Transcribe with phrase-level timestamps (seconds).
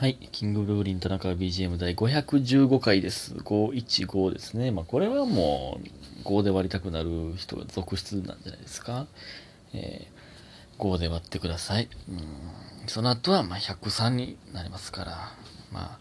[0.00, 0.14] はい。
[0.32, 3.34] キングブルーリン田中 BGM 第515回です。
[3.34, 4.70] 515ですね。
[4.70, 5.78] まあ、これはも
[6.24, 9.06] う、5で割りたくなる人が続出なんじゃないですか。
[9.74, 11.90] えー、5で割ってください。
[12.08, 12.88] うん。
[12.88, 15.34] その後は、まあ、103になりますから、
[15.70, 15.98] まあ、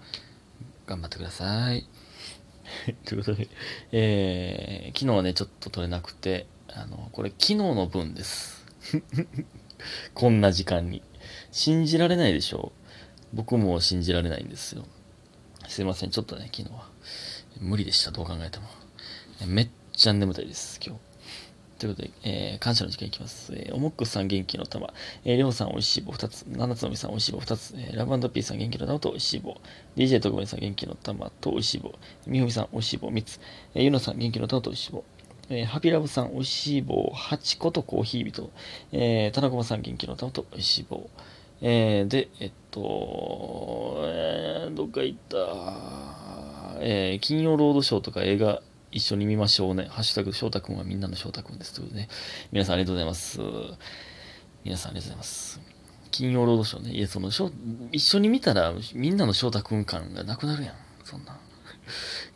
[0.88, 1.86] 頑張ってください。
[3.04, 3.50] ということで、
[3.92, 8.66] えー、昨日はね、ちょっと取れなくて、あの、これ昨日の分です。
[10.16, 11.04] こんな時間に。
[11.52, 12.79] 信じられないでしょう
[13.34, 14.86] 僕も信じられないんですよ。
[15.68, 16.90] すいません、ちょっとね、昨日は。
[17.60, 18.68] 無理でした、どう考えても。
[19.46, 21.10] めっちゃ眠たいです、今日。
[21.80, 23.54] ということで、えー感謝の時間いきます。
[23.56, 26.12] えー、おもっくさん元気の玉、えー、りょうさんおいしい棒。
[26.12, 27.40] 2つ、七つのみさんおいしい棒。
[27.40, 29.56] 2つ、えーラブピーさん元気の玉とおいしい棒、
[29.96, 31.94] DJ 特命さん元気の玉とおいしい棒、
[32.28, 33.10] みほみさんおいしい棒。
[33.10, 33.40] 3つ、
[33.76, 35.06] えーゆのさん元気の玉とおいしい棒、
[35.50, 37.14] えーハピラブさんおいしい棒。
[37.16, 38.52] 8個とコーヒー人、
[38.92, 41.10] えー、田中さん元気の玉とおいしい棒、
[41.62, 45.38] えーで、えっと、えーどっか行った、
[46.82, 48.62] えー金曜ロードショーとか映画
[48.92, 49.88] 一緒に見ましょうね。
[49.90, 51.74] ハッシュタグ、翔太くんはみんなの翔太くんです。
[51.74, 52.10] ということでね。
[52.52, 53.40] 皆さんありがとうございます。
[54.64, 55.62] 皆さんありがとうございます。
[56.12, 56.92] 金曜ロードショーね。
[56.92, 57.30] いや、その、
[57.92, 60.76] 一緒に見たら、みんなの翔太くん感がなくなるやん。
[61.04, 61.40] そんな。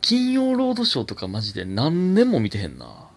[0.00, 3.08] 金曜ロードショーとかマジで何年も見てへんな。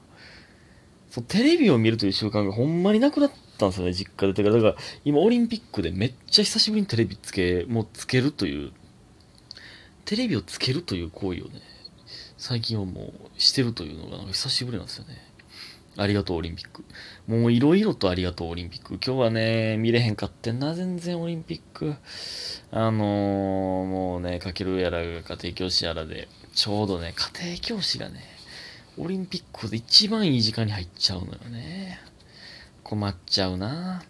[1.10, 4.34] そうテレビを見るという習慣がほんまになくなってたんですよね、実家で。
[4.34, 8.72] てか、だから、今オリンピックでめっちゃ久しぶりにテレビつけ、もうつけるという、
[10.06, 11.62] テレビをつけるという行為をね、
[12.38, 15.28] 最近はもうしてるというのが久しぶりなんですよね。
[16.00, 16.86] ありがとうオリンピック。
[17.28, 19.00] もういろいろとありがとうオリンピック。
[19.04, 21.96] 今日はね、見れへんかってんな、全然オリンピック。
[22.70, 28.22] あのー、もうね、かけるやらが家庭教師やらで、ちょうどね、家庭教師がね、
[29.00, 32.00] オリンピックで一番いい時間に入っちゃうのよね。
[32.88, 34.02] 困っちゃうな。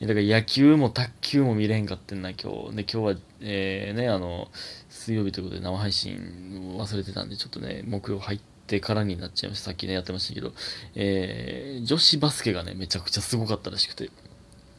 [0.00, 2.76] だから野球も卓球も見れへんかってんな、今日。
[2.76, 4.48] で、今日は、えー、ね、あの、
[4.88, 9.66] 水曜日ということで生配信忘れてたんで、ちょっとね、木曜入ってからになっちゃいました。
[9.66, 10.52] さっきね、やってましたけど、
[10.94, 14.10] えー、女子バスケがね、めちゃくちゃすごかったらしくて、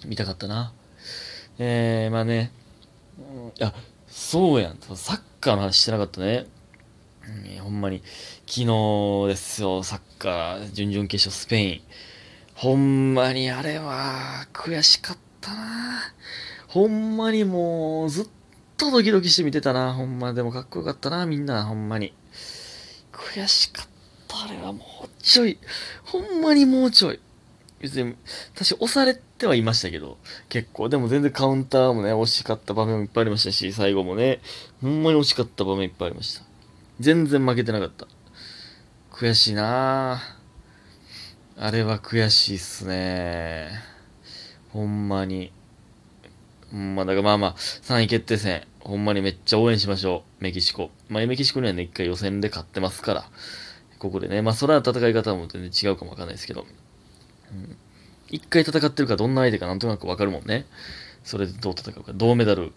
[0.06, 0.72] 見たかったな。
[1.60, 2.52] えー、まあね、
[3.60, 3.74] いや、
[4.08, 4.78] そうやん。
[4.96, 6.46] サッカーの話してなかったね。
[7.58, 8.02] うんほんまに、
[8.46, 11.82] 昨日ですよ、サッカー、準々決勝スペイン。
[12.58, 16.02] ほんまにあれは、悔しかったな。
[16.68, 18.28] ほんまにもう、ずっ
[18.78, 19.94] とドキドキして見てたな。
[19.94, 22.14] ほんま、でもかっこよかったな、みんな、ほんまに。
[23.12, 23.88] 悔しかっ
[24.28, 25.60] た、あれはもうちょい。
[26.04, 27.20] ほんまにもうちょい。
[27.80, 28.16] 別に、
[28.56, 30.18] 私押されてはいましたけど、
[30.50, 30.90] 結構。
[30.90, 34.42] でも全然カウンターもね、惜しかった場面もいっぱいありましたし、最後もね、
[34.82, 36.42] ほんまに惜しかった場面いっぱいありました。
[37.00, 38.08] 全然負けてなかった。
[39.12, 40.37] 悔しいなぁ。
[41.60, 43.72] あれは悔しいっすね。
[44.70, 45.52] ほんまに。
[46.72, 50.44] ほんま、だからまあまあ、3位決定戦、ほんまにめっちゃ応援しましょう。
[50.44, 50.92] メキシコ。
[51.10, 53.30] まあ、メキシコにはね、一回予選で勝ってますから。
[53.98, 56.68] ここでね、まあ、それは戦い方も全然違うかもわかんないですけど。
[57.52, 57.76] うん。
[58.30, 60.68] 一回戦ってるからどんな相手かなんとなくわかるもんね。
[61.24, 62.12] それでどう戦うか。
[62.14, 62.72] 銅メダル、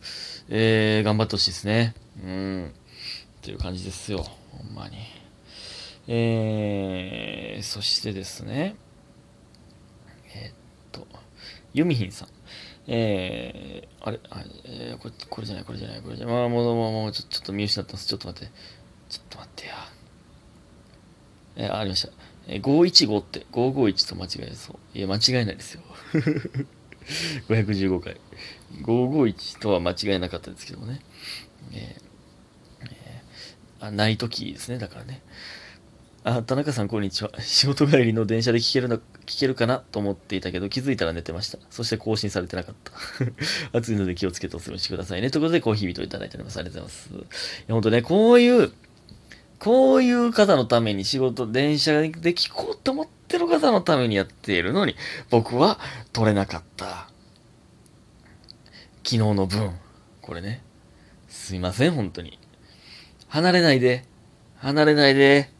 [0.48, 1.94] えー、頑張ってほしいですね。
[2.24, 2.72] うん。
[3.40, 4.24] っていう感じですよ。
[4.52, 4.96] ほんまに。
[6.08, 7.29] えー、
[7.70, 8.74] そしてですね、
[10.34, 10.54] えーっ
[10.90, 11.06] と、
[11.72, 12.28] ユミヒンさん。
[12.88, 16.34] えー、あれ、あえーこれ、これじゃない、これじゃない、これじゃない。
[16.34, 18.08] まあ、もう、もう、もう、ちょちょっと見失ってます。
[18.08, 18.52] ちょっと待って。
[19.08, 19.74] ちょっと待ってや。
[21.54, 22.12] えーありました。
[22.48, 24.98] えー、515って、551と間違えそう。
[24.98, 25.82] いや、間違えないですよ。
[27.46, 28.20] 515回。
[28.82, 31.00] 551とは間違えなかったですけどもね。
[31.72, 35.22] えーえーあ、ないときですね、だからね。
[36.22, 37.30] あ、田中さん、こんにちは。
[37.40, 41.58] 仕事帰りの電車で聞けるの、聞けるかなと思っていたけど、気づいたら寝てました。
[41.70, 42.92] そして更新されてなかった。
[43.78, 45.30] 暑いので気をつけてお過ごしくださいね。
[45.30, 46.58] ということで、コーヒー人いただいております。
[46.58, 47.58] ありがとうございます。
[47.58, 48.70] いや、ほんとね、こういう、
[49.58, 54.96] こういう方のために仕事、電車で聞こうと思ってる方のためにやっているのに、
[55.30, 55.78] 僕は
[56.12, 57.08] 取れなかった。
[59.04, 59.72] 昨日の分。
[60.20, 60.62] これね。
[61.30, 62.38] すいません、本当に。
[63.28, 64.04] 離れないで。
[64.56, 65.50] 離れないで。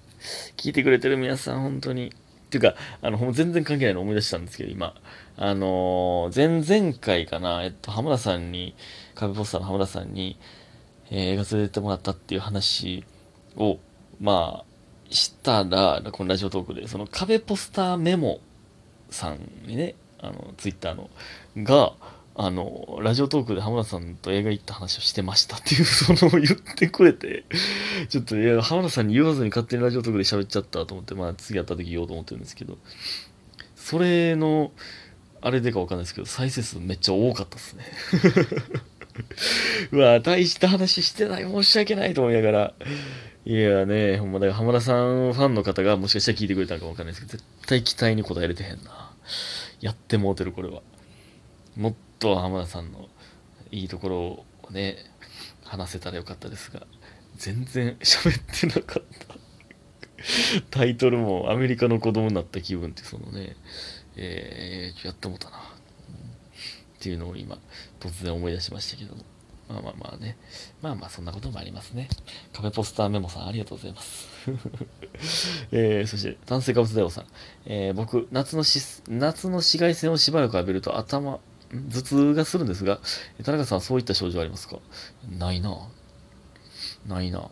[0.57, 2.09] 聞いてくれてる皆さん、本当に。
[2.09, 2.13] っ
[2.51, 4.95] ていうか、あの、全然関係ないの思い出したんですけど、今。
[5.37, 8.75] あのー前々回かな、えっと、浜田さんに、
[9.15, 10.39] 壁ポスターの浜田さんに、
[11.11, 13.05] えー映画連れてってもらったっていう話
[13.57, 13.79] を、
[14.21, 18.41] まあ、したら、このラジオトークで、その壁ポスターメモ
[19.11, 21.09] さんにね、あの、ツイッターの、
[21.57, 21.95] が、
[22.37, 27.45] あの、ラジオトークで浜田さんと映画行った話をしてましたっていう、 その言ってくれて、
[28.09, 32.79] ちょっと、いや、浜田さんに言わずに勝手にラジオトークで喋っちゃったと思って、まあ、次会った時言おうと思ってるんですけど、
[33.75, 34.73] それの、
[35.43, 37.85] あれでかわかんないですけど、再生数めっちゃ多かったですね。
[39.93, 41.43] うわ、大した話してない。
[41.45, 42.75] 申し訳ないと思いながら。
[43.47, 49.13] いやね、ほんまだから浜田さんファンの方がもしかしたら聞いてくれたのかわかんないですけど、絶対期待に応えれてへんな。
[49.81, 50.83] やってもうてる、これは。
[51.77, 53.09] もっと浜田さんの
[53.73, 54.97] いいところをね、
[55.65, 56.87] 話せたらよかったですが、
[57.37, 59.41] 全然喋ってなかった。
[60.71, 63.57] タイトルもアメリカの子供になった気分ってそのね、
[64.17, 65.59] えー、やってもたな。
[65.59, 67.59] っていうのを今、
[67.99, 69.25] 突然思い出しましたけども。
[69.71, 70.37] まあまあまあね。
[70.83, 72.09] まあまあそんなこともありますね。
[72.53, 74.29] カフェポスターメモさんありがとうございます。
[75.73, 77.27] えー、そして、炭水化物大王さん。
[77.65, 81.41] えー、僕、夏のし、夏の紫外線をしばらく浴びると頭、
[81.73, 83.01] 頭痛がするんですが、
[83.45, 84.79] 田中さんはそういった症状ありますか？
[85.39, 85.77] ないな
[87.07, 87.49] ないな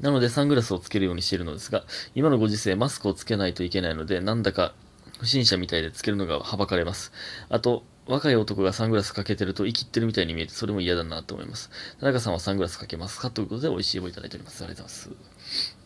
[0.00, 1.84] なのでサングラスをつけるようにしているのですが、
[2.14, 4.74] 今のご時世マスクをつけないといけないので、なんだか
[5.18, 7.12] 不審者みたいでつけるのがはばかれます。
[7.48, 11.70] あと、若い男がサングラスかけてると生きってるみたいに見えて、それも嫌だなと思います。
[11.98, 13.30] 田中さんはサングラスかけますか？
[13.30, 14.62] ということで、美味しい棒いただいております。
[14.62, 15.76] ありがとうございます。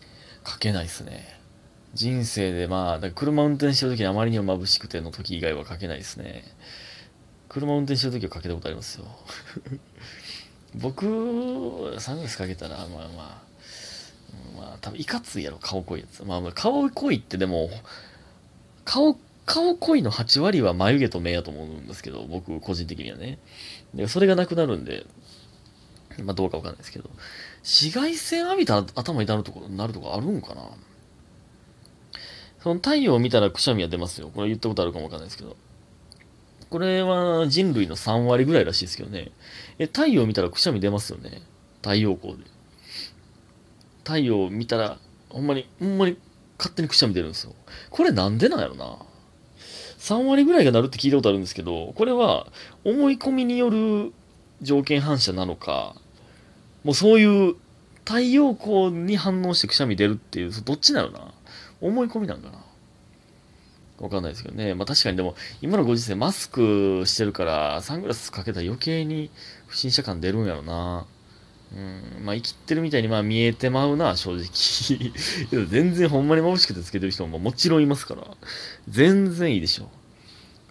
[0.44, 1.40] かけないっすね。
[1.94, 6.44] 人生でまあ、車運転してるときにあまりにも眩しくての時以外はかけないですね。
[7.50, 9.06] 車運転してるときはかけたことありますよ。
[10.76, 13.08] 僕、サングラスかけたら、まあまあ、
[14.56, 16.24] まあ多分いかついやろ、顔濃いやつ。
[16.24, 17.68] まあまあ、顔濃いってでも、
[18.84, 23.40] 顔顔濃いの8割は眉毛と目やと思うんですけど、僕個人的にはね。
[23.94, 25.04] でそれがなくなるんで、
[26.22, 27.10] まあどうかわかんないですけど、
[27.64, 30.70] 紫外線浴びたら頭痛むとこなるとこあるんかな
[32.62, 34.30] その太陽を見たらくしゃみは出ますよ。
[34.32, 35.56] これ言ったことあるかもわかんないですけど。
[36.70, 39.32] これは人類の3割ぐらいらしいですけどね。
[39.78, 41.42] え、太陽見たらくしゃみ出ますよね。
[41.82, 42.44] 太陽光で。
[44.04, 46.16] 太陽見たら、ほんまに、ほんまに
[46.58, 47.54] 勝手にくしゃみ出るんですよ。
[47.90, 48.98] これなんでなんやろな。
[49.98, 52.46] 3割ぐらいがなるって聞いたことあるんですけど、これは
[52.84, 54.12] 思い込みによる
[54.62, 55.94] 条件反射なのか、
[56.84, 57.56] もうそういう
[58.04, 61.34] 太陽光に反応してくしゃみ出るっていう、どっちなのな
[61.80, 62.64] 思い込みなんかな
[64.00, 64.74] わかんないですけどね。
[64.74, 69.30] まあ確かにでも、今のご時世マスクしてるから、サングラスかけたら余計に
[69.66, 71.06] 不審者感出るんやろな。
[71.72, 75.12] うん、まあ生きてるみたいにまあ見えてまうな、正直。
[75.68, 78.26] 全然ほんまに眩しくてつけてる人ももちろんいますから。
[78.88, 79.88] 全然いいでしょう。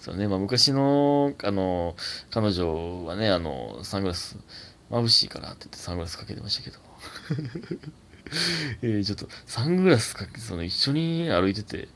[0.01, 1.95] そうね、まあ昔の、あの、
[2.31, 4.37] 彼女はね、あの、サングラス
[4.89, 6.79] 眩しいからって言ってサングラスかけてましたけど。
[8.81, 11.87] えー、ちょっと、サングラスかけて、その一緒に歩いてて、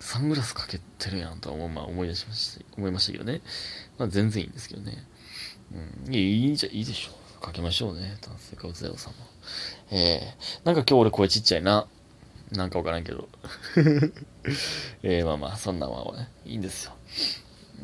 [0.00, 3.42] サングラスかけてるやんとは思,、まあ、思い出しました、思いましたけどね。
[3.98, 5.04] まあ全然いいんですけどね。
[6.06, 7.42] うん、いいいいじゃ、いいでしょう。
[7.42, 8.16] かけましょうね。
[8.20, 9.18] 炭水化物大王さんも。
[9.90, 11.86] えー、なんか今日俺声ちっちゃいな。
[12.52, 13.28] なんかわからんけど。
[15.02, 16.94] えー、まあまあ、そんなんはね、いいんですよ。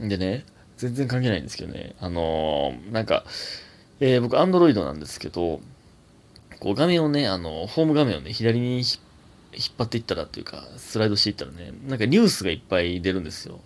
[0.00, 0.44] でね、
[0.76, 1.94] 全然関係ないんですけどね。
[2.00, 3.24] あのー、なんか、
[4.00, 5.60] えー、僕、アンドロイドなんですけど、
[6.58, 8.84] こう画面をね、あの、ホーム画面をね、左に引っ
[9.56, 13.60] 引っ張っていったらっていうか、スライドしていったらね、なんかニュースがいっぱい出るんですよ。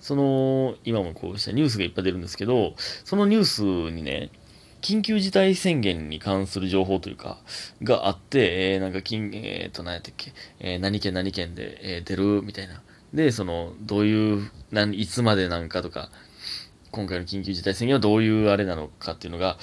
[0.00, 2.74] その、今もこうしたニュースがいっぱい出るんですけど、
[3.04, 3.62] そのニュース
[3.94, 4.30] にね、
[4.80, 7.38] 緊急事態宣言に関する情報というか、
[7.82, 12.80] があって、えー、なんか、金、え、ー、と、何やったっけ、えー、何県何県で、えー、出るみたいな。
[13.12, 16.10] で、その、どういう、何、いつまでなんかとか、
[16.90, 19.58] 今回の緊急事態宣言はどういうあれなのかっていうのが、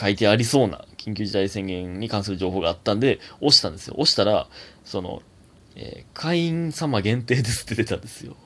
[0.00, 3.94] 書いてありそうな緊急事態宣言に関する情報があったんで、押したんですよ。
[3.98, 4.48] 押したら、
[4.84, 5.22] その、
[5.76, 8.36] えー、会員様限定ですって出たんですよ。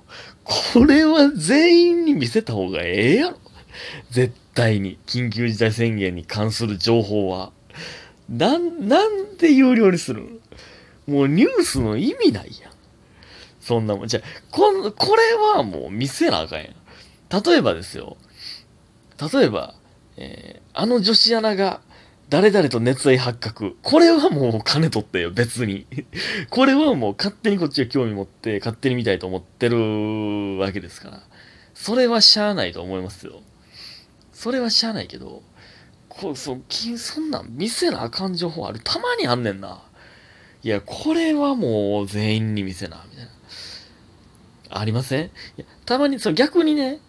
[0.42, 3.38] これは全員に見せた方がええやろ。
[4.10, 4.98] 絶対に。
[5.06, 7.52] 緊急事態宣言に関する情報は。
[8.28, 10.40] なん、なんで有料にする
[11.06, 12.72] もうニュースの意味ないやん。
[13.60, 14.08] そんなもん。
[14.08, 17.42] じゃこん、これはもう見せなあかんやん。
[17.42, 18.16] 例えばですよ。
[19.32, 19.74] 例えば、
[20.16, 21.80] えー、あの女子アナが
[22.30, 23.76] 誰々と熱愛発覚。
[23.82, 25.86] これはもう金取ってよ、別に。
[26.50, 31.22] これはもう勝手にこっちが興味持って勝手に見たいと思ってるわけですから。
[31.74, 33.40] それはしゃあないと思いますよ。
[34.32, 35.42] それはしゃあないけど、
[36.08, 36.58] こう、そ、
[36.96, 38.80] そんなん見せなあかん情報ある。
[38.82, 39.82] たまにあんねんな。
[40.62, 43.30] いや、これはもう全員に見せな、みたいな。
[44.80, 45.26] ありません？
[45.26, 47.00] いやたまに、そ、逆にね、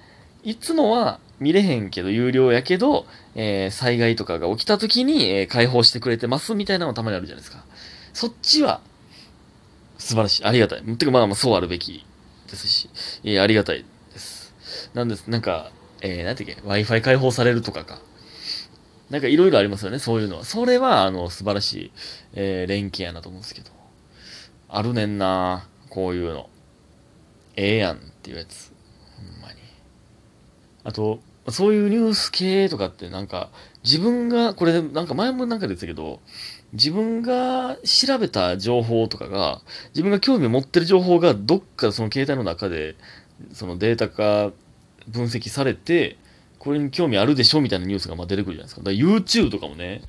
[0.43, 7.63] いつもは見れへんけど、有料やけど、えー、災害とかが起きた時に、えー、解放してくれてますみたいなのたまにあるじゃないですか。
[8.13, 8.81] そっちは、
[9.97, 10.45] 素晴らしい。
[10.45, 10.79] ありがたい。
[10.79, 12.05] ってか、まあまあ、そうあるべき
[12.49, 12.89] ですし、
[13.23, 14.53] えー、ありがたいです。
[14.93, 17.99] なんです、なんか、えー、なんていうっけ、Wi-Fi 開放されるとかか。
[19.09, 20.45] なんかいろいろありますよね、そういうのは。
[20.45, 21.91] それは、あの、素晴らしい、
[22.33, 23.71] えー、連携やなと思うんですけど。
[24.67, 26.49] あるねんなこういうの。
[27.55, 28.74] ええやんっていうやつ。
[30.85, 33.49] あと、そういうニュース系とかってなんか、
[33.83, 36.21] 自分が、これなんか前もなんかで言ったけど、
[36.73, 42.95] 自分が調べた情報とかが、自分が興味を持ってる情報がどっかその携帯の中で、
[43.51, 44.51] そのデータ化
[45.07, 46.17] 分析されて、
[46.59, 48.81] これに興味あるでしょみたいなニュースがま出てくるじゃないですか。
[48.81, 50.01] だから YouTube とかもね、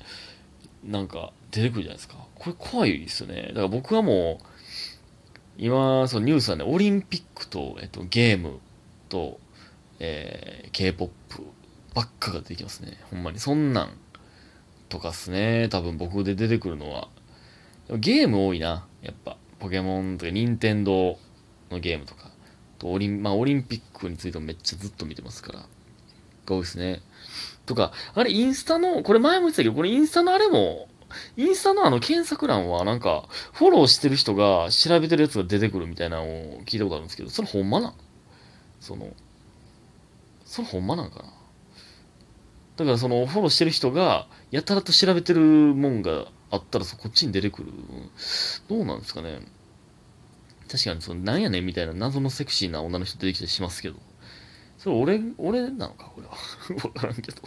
[0.83, 2.15] なんか出てくるじゃないですか。
[2.35, 3.47] これ怖いですよね。
[3.49, 4.45] だから僕はもう、
[5.57, 8.59] 今、そのニュースはね、オリンピックと、えっと、ゲーム
[9.09, 9.39] と、
[9.99, 11.11] えー、K-POP
[11.93, 12.99] ばっかが出てきますね。
[13.09, 13.39] ほんまに。
[13.39, 13.97] そんなん
[14.89, 15.67] とかっすね。
[15.69, 17.07] 多分僕で出てくるのは。
[17.97, 18.87] ゲーム多いな。
[19.01, 19.37] やっぱ。
[19.59, 21.17] ポケモンとか、任天堂
[21.71, 22.31] のゲームとか。
[22.77, 25.59] とオリン、まあ、オリンピックについてもめっちゃずっと見てますから。
[25.59, 25.67] が
[26.55, 27.01] 多いですね。
[27.65, 30.87] とか、あれ、インスタの、これ前も言ってたけど、これインスタのあれも、
[31.35, 37.93] インスタのあの検索欄はなんか、フォローしてる人が調べてるやつが出てくるみたいなのを聞いたことあるんですけど、それほんまなん？
[38.79, 39.09] その、
[40.47, 41.23] それほんまなんかな？
[42.77, 47.71] だからそのフォローしてる人がやたらと調べてるもんがあったらそこっちに出てくる。
[48.69, 49.41] どうなんですかね？
[50.71, 53.95] 確かにそのなんやねんみたいな謎のセクシーな女の人出てきたりしますけど。
[54.77, 56.11] それ俺、俺なのか？
[56.15, 56.33] これは。
[56.87, 57.41] わからんけど。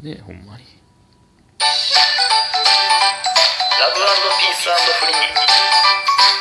[0.00, 0.64] ねえ、ほんまに。
[3.80, 4.68] ラブピース
[5.00, 5.16] フリー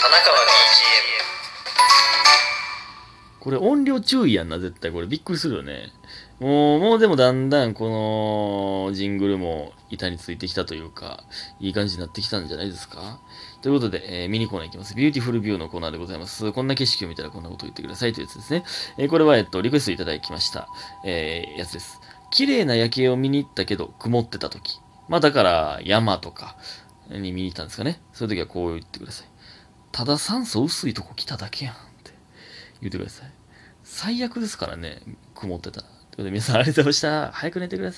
[0.01, 1.26] 田中は BGM
[3.48, 4.92] これ音量注意やんな、絶対。
[4.92, 5.94] これびっくりするよね。
[6.42, 11.24] もう、もうでもだんだんこのジングルも板についてきたというか、
[11.62, 13.22] いい感じになってきたんじゃないですか
[13.62, 14.96] ということで、えーミニコーナーいきます。
[14.96, 16.51] beautiful view のコーナーでございます。
[16.51, 18.66] こんな景色を見たらこんなこと言ってくださいというやつですね。
[18.98, 20.68] えーこれは、えっと、リクエストいただきました、
[21.06, 22.01] えーやつです。
[22.32, 24.82] 綺麗な夜景を見に行ったけど、曇ってた時。
[25.08, 26.58] まあだから、山とか
[27.10, 28.01] に見に行ったんですかね。
[28.12, 29.27] そういう時はこう言ってください。
[29.94, 32.12] ただ酸素薄いとこ来ただけやんって
[32.82, 33.37] 言ってください。
[33.89, 35.01] 最悪ですからね、
[35.34, 35.82] 曇ってた。
[35.82, 37.32] ということで皆さんありがとうございました。
[37.32, 37.96] 早く寝てください。